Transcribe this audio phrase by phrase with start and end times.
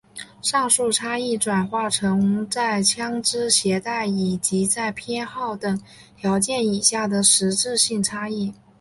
[0.41, 5.79] 上述差异转化成在枪枝携带以及在偏好等
[6.17, 8.51] 条件以下的实质性差异。